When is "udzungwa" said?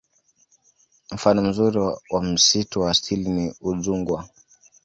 3.61-4.29